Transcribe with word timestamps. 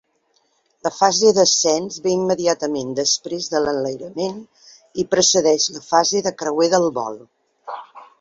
La 0.85 0.91
fase 0.93 1.33
d'ascens 1.39 1.99
ve 2.05 2.13
immediatament 2.13 2.95
després 2.99 3.49
de 3.55 3.61
l'enlairament 3.65 4.39
i 5.03 5.05
precedeix 5.13 5.69
la 5.77 5.83
fase 5.91 6.23
de 6.29 6.33
creuer 6.41 6.71
del 6.77 6.89
vol. 6.97 7.21